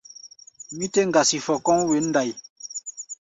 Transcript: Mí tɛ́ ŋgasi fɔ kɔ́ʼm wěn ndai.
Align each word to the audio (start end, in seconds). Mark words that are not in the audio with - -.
Mí 0.77 0.85
tɛ́ 0.93 1.03
ŋgasi 1.07 1.37
fɔ 1.45 1.53
kɔ́ʼm 1.65 1.81
wěn 1.89 2.05
ndai. 2.09 2.31